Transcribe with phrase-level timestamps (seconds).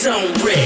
[0.00, 0.59] zone rich.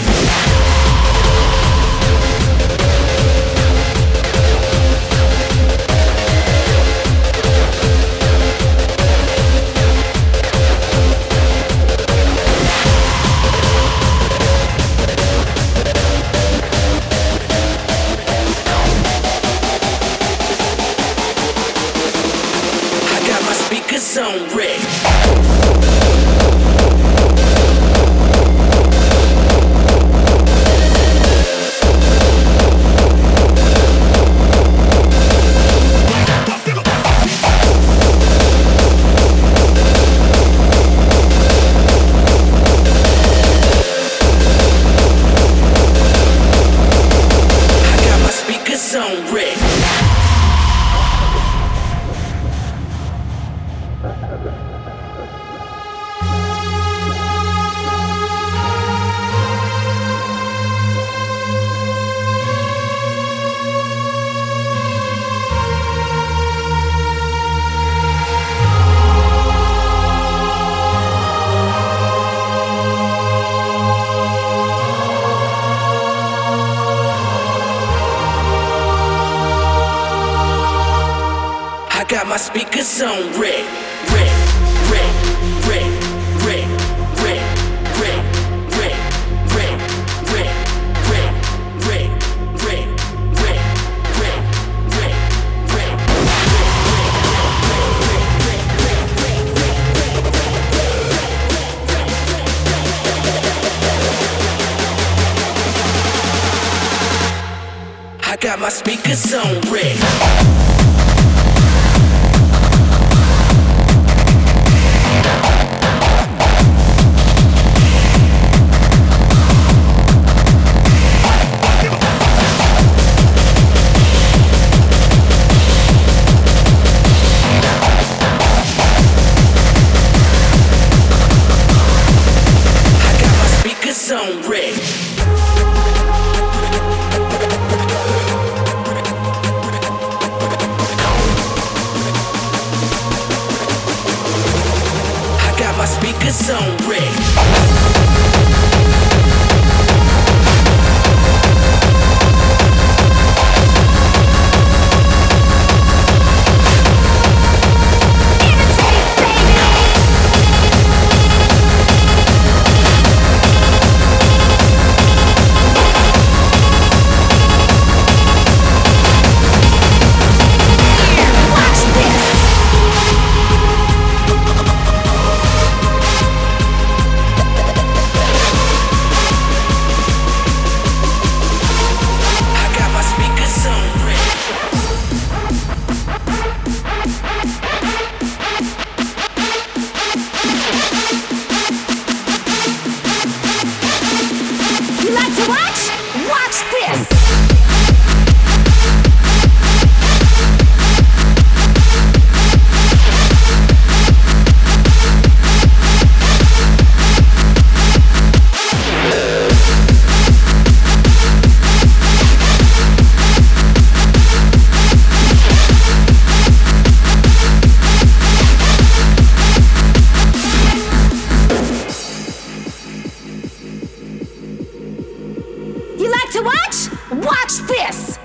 [226.04, 227.24] You like to watch?
[227.24, 228.18] Watch this!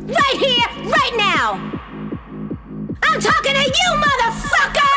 [0.00, 1.52] Right here, right now!
[3.04, 4.87] I'm talking to you, motherfucker!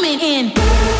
[0.00, 0.99] coming in.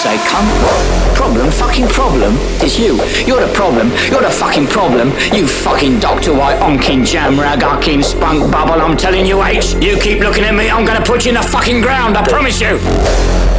[0.00, 0.48] say, cunt.
[1.14, 2.32] Problem, fucking problem.
[2.64, 2.96] It's you.
[3.26, 3.88] You're the problem.
[4.10, 5.10] You're the fucking problem.
[5.34, 6.32] You fucking Dr.
[6.32, 8.80] White, onkin jam rag, onkin spunk bubble.
[8.80, 9.74] I'm telling you, H.
[9.74, 12.16] You keep looking at me, I'm gonna put you in the fucking ground.
[12.16, 13.49] I promise you.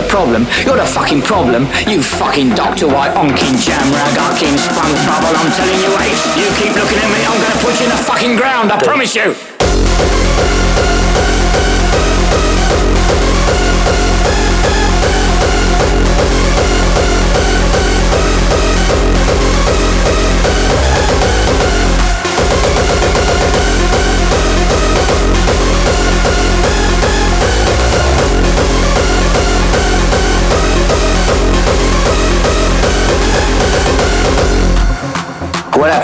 [0.00, 0.46] The problem.
[0.64, 1.66] You're the fucking problem.
[1.86, 2.88] You fucking Dr.
[2.88, 5.34] White, onkin jam rag, onkin spunk bubble.
[5.36, 6.24] I'm telling you, Ace.
[6.36, 8.72] You keep looking at me, I'm gonna put you in the fucking ground.
[8.72, 9.59] I promise you.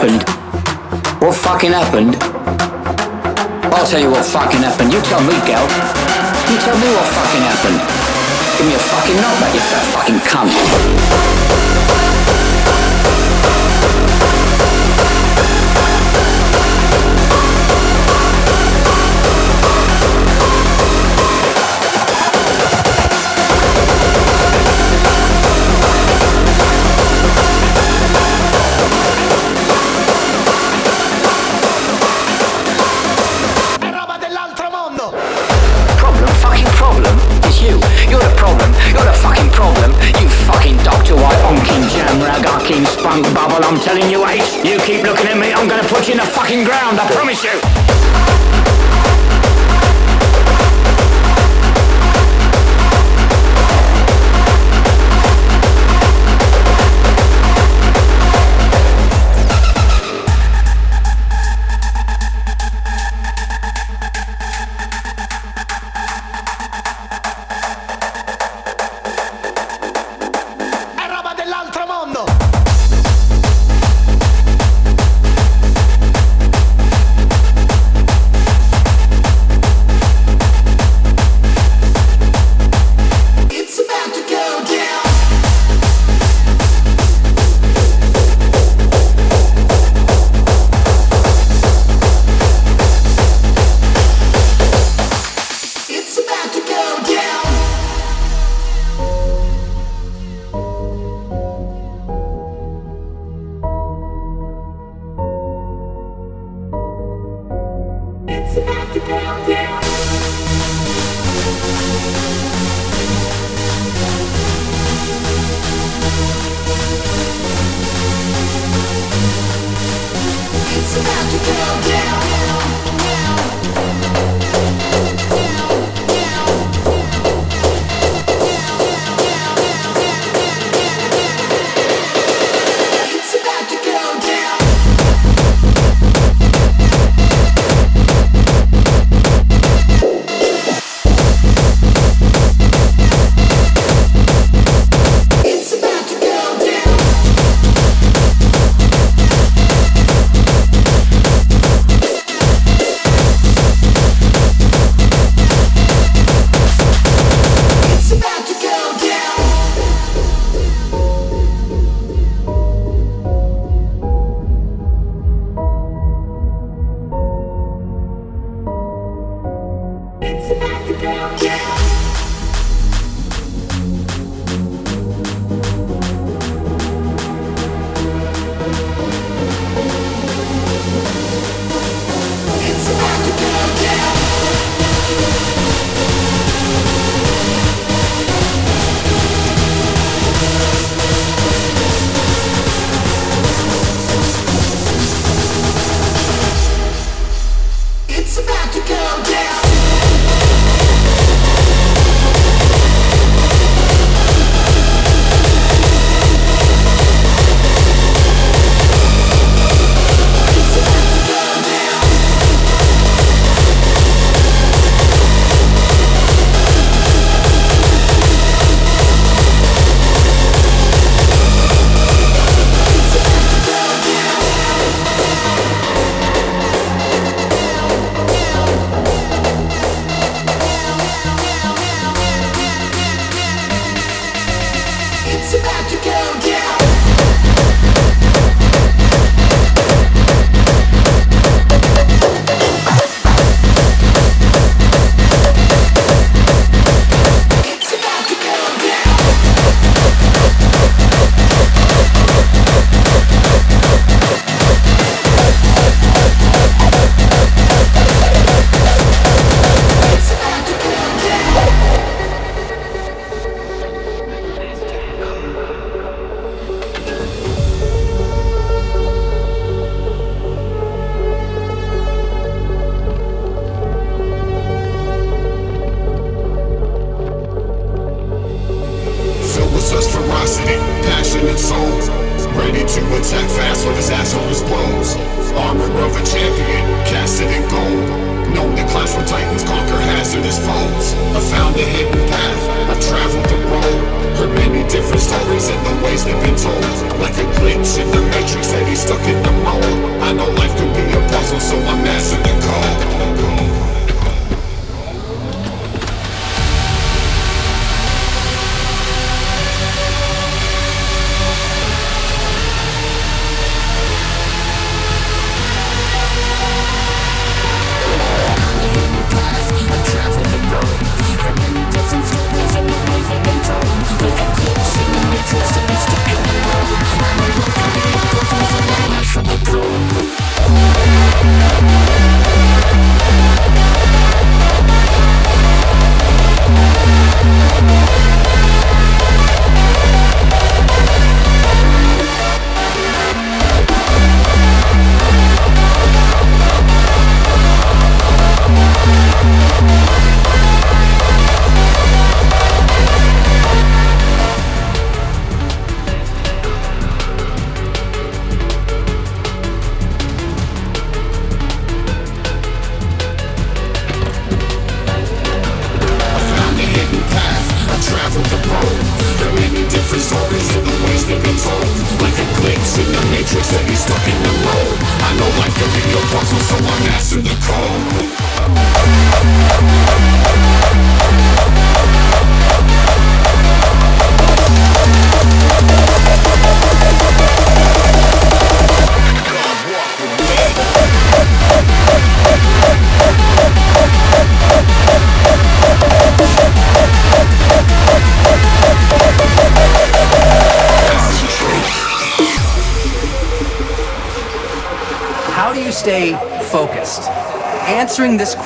[0.09, 1.23] Happened?
[1.23, 2.17] What fucking happened?
[3.73, 4.93] I'll tell you what fucking happened.
[4.93, 5.65] You tell me, gal.
[6.51, 7.81] You tell me what fucking happened.
[8.59, 11.86] Give me a fucking knockback, you fat fucking cunt.
[43.65, 44.65] I'm telling you, H.
[44.65, 47.43] You keep looking at me, I'm gonna put you in the fucking ground, I promise
[47.43, 47.86] you.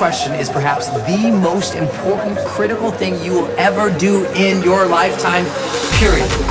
[0.01, 5.45] Question is perhaps the most important critical thing you will ever do in your lifetime,
[5.99, 6.50] period.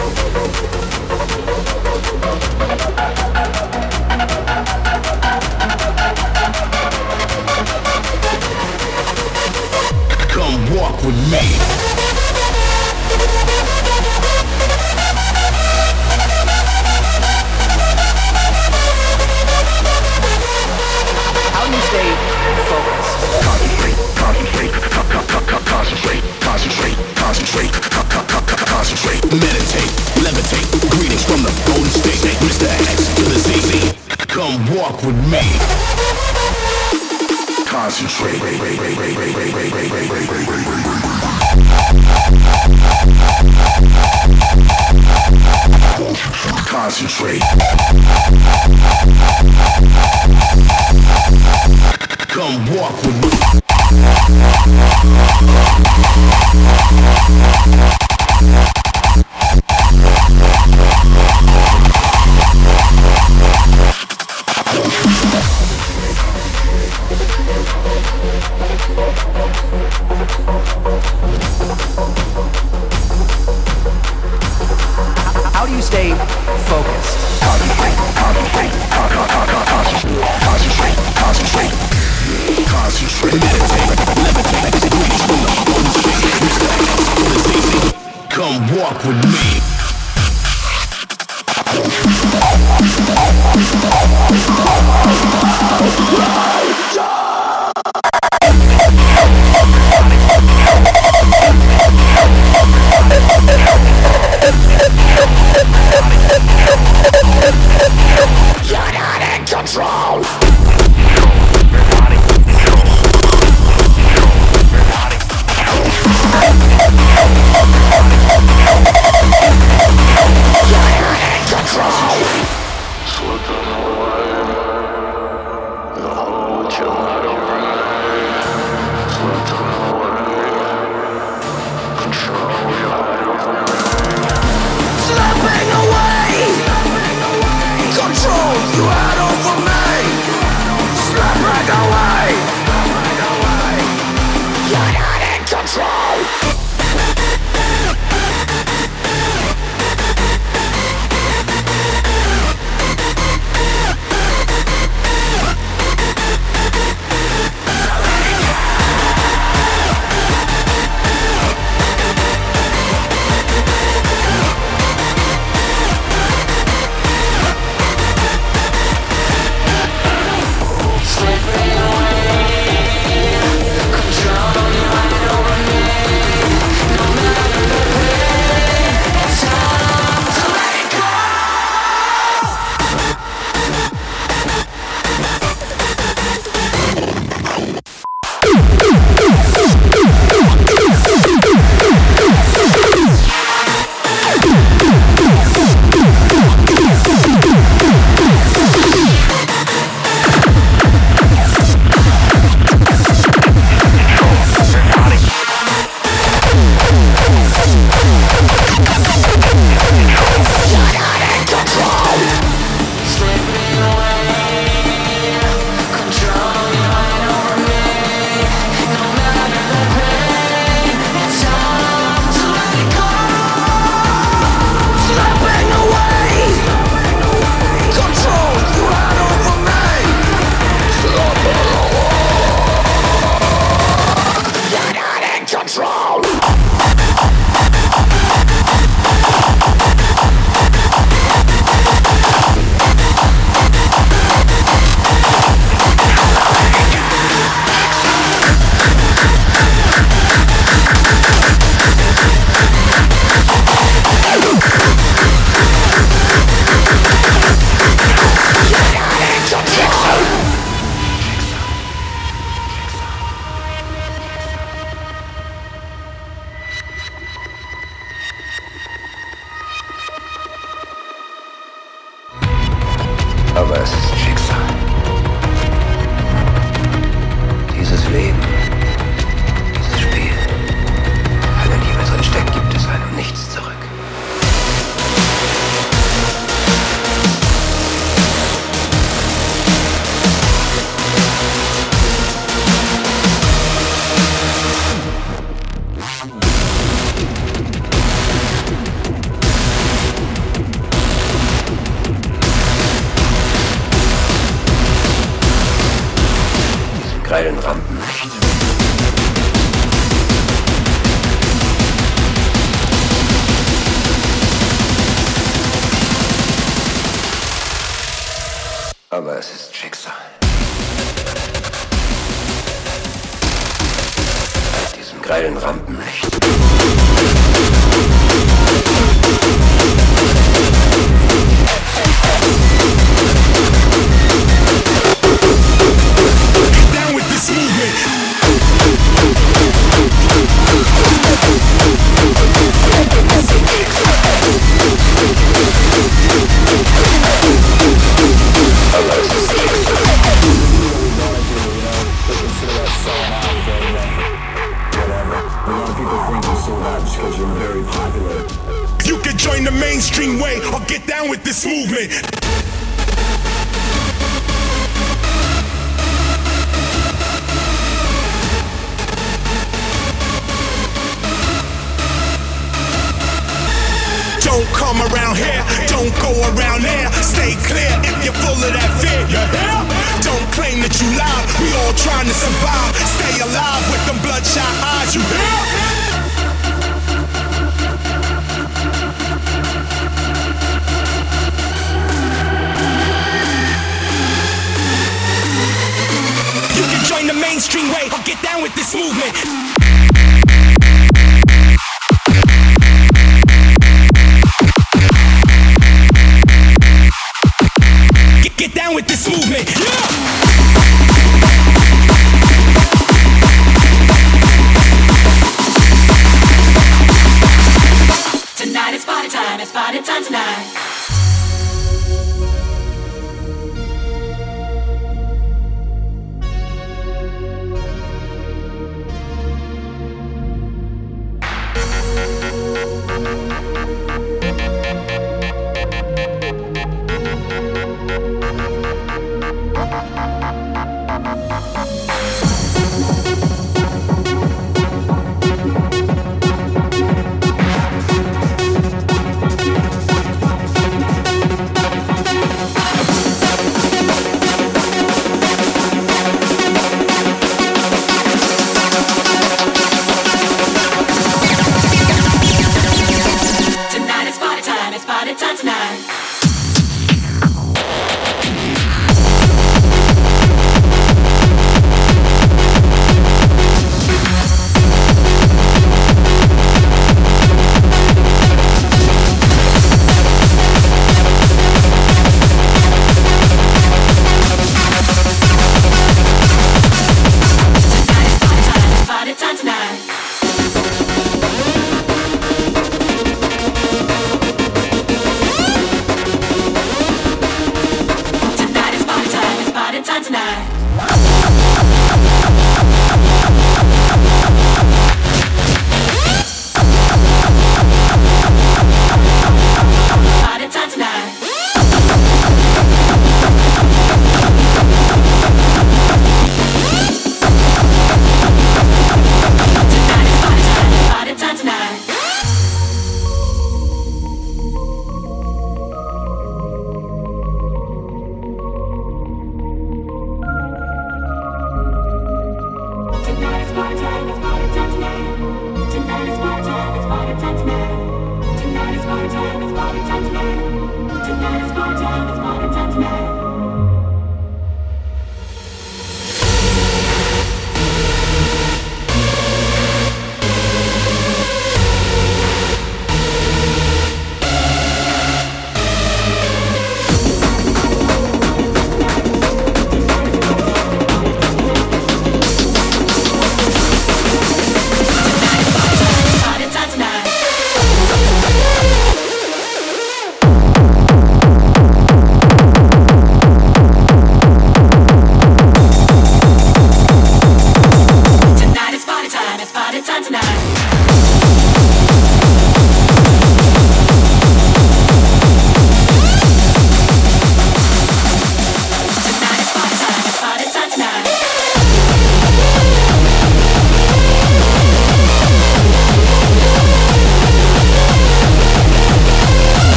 [38.21, 39.00] Concentrate.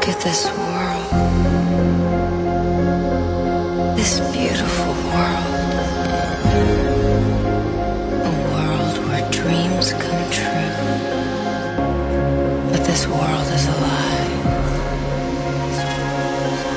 [0.00, 1.10] Look at this world.
[3.98, 5.54] This beautiful world.
[8.24, 10.72] A world where dreams come true.
[12.72, 14.28] But this world is a lie.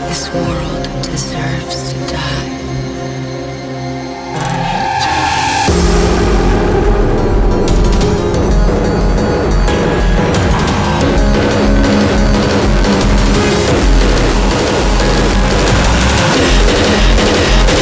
[0.10, 2.63] This world deserves to die.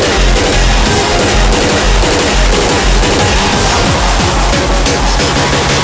[0.04, 0.12] Thank
[5.76, 5.81] you.